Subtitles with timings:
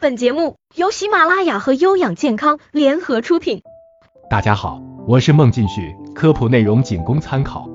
[0.00, 3.62] 本节目由喜马拉雅和优养健康联合出品。
[4.30, 7.68] 大家好，我是孟进旭，科普内容仅供参考。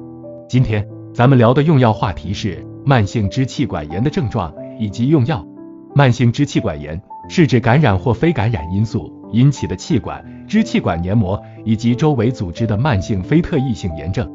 [0.47, 5.45] 今天咱们聊的用药话题是慢性支气管炎的症状以及用药。
[5.93, 14.31] 慢性支气管炎是指感染或非感染因素引起的气管、支气管黏膜以及周围组织的慢性非特异性炎症。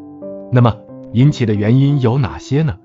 [0.53, 0.77] 那么
[1.15, 2.77] 引起的原因有哪些呢？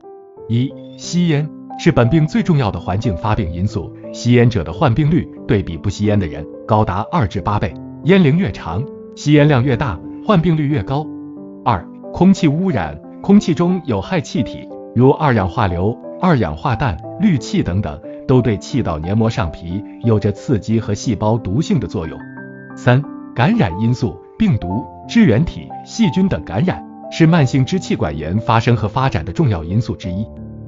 [0.48, 1.50] 一、吸烟。
[1.80, 7.74] 是本病最重要的环境发病因素，吸烟者的患病率对比不吸烟的人高达二至八倍。
[8.04, 8.84] 烟龄越长，
[9.16, 11.06] 吸烟量越大，患病率越高。
[11.66, 11.83] 二、
[12.14, 22.18] 空气污染，空气中有害气体，如二氧化硫、二氧化氮、氯气等等，都对气道黏膜上皮有着刺激和细胞毒性的作用。
[22.75, 30.25] 三、感染因素，病毒、支原体、细菌等感染是慢性支气管炎发生和发展的重要因素之一。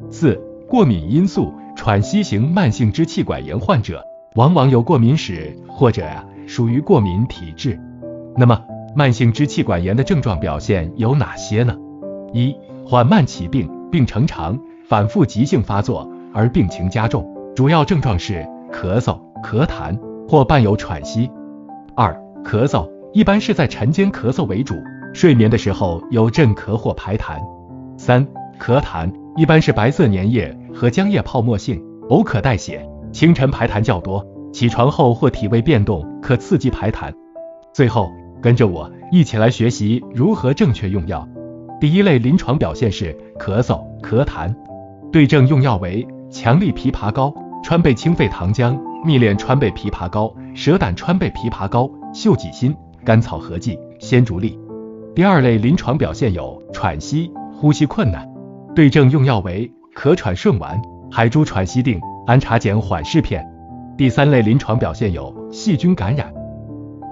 [0.09, 0.41] 四。
[0.67, 4.03] 过敏因素，喘息型慢性支气管炎患者
[4.35, 7.79] 往往有过敏史，或者呀属于过敏体质。
[8.35, 8.59] 那么，
[8.95, 11.77] 慢性支气管炎的症状表现有哪些呢？
[12.33, 14.59] 一、缓慢起病，病程长，
[14.89, 17.25] 反复急性发作而病情加重，
[17.55, 19.97] 主要症状是咳嗽、咳痰
[20.27, 21.29] 或伴有喘息。
[21.95, 24.75] 二、咳嗽一般是在晨间咳嗽为主，
[25.13, 27.39] 睡眠的时候有阵咳或排痰。
[27.97, 28.27] 三、
[28.59, 29.11] 咳痰。
[29.37, 37.13] 一般是白色粘液和浆液泡沫性，偶可带血，清晨排痰较多，起床后或体位变动可刺激排痰。
[37.73, 38.09] 最后，
[38.41, 41.27] 跟着我一起来学习如何正确用药。
[41.81, 44.55] 第一类临床表现是咳嗽、咳痰，
[45.11, 54.57] 对症用药为强力枇杷膏、川贝清肺糖浆、蜜炼川贝枇杷膏、蛇胆川贝枇杷膏、溴己辛、甘草合剂、鲜竹沥。
[55.13, 58.25] 第二类临床表现有喘息、呼吸困难。
[58.75, 63.49] 对症用药为咳喘顺丸、海珠喘息定、氨茶碱缓释片。
[63.97, 66.33] 第三类临床表现有细菌感染。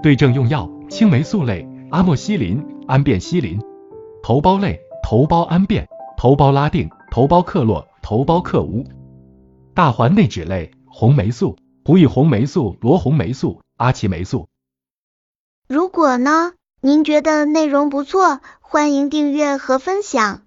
[0.02, 3.58] 对症用药青霉素类阿莫西林、氨变西林；
[4.22, 5.88] 头孢类头孢氨变、
[6.18, 8.84] 头孢拉定、头孢克洛、头孢克乌；
[9.72, 14.48] 大环内酯类红霉素、胡乙红霉素、罗红霉素、阿奇霉素。
[15.66, 16.52] 如果呢，
[16.82, 20.42] 您觉得内容不错，欢迎订阅和分享。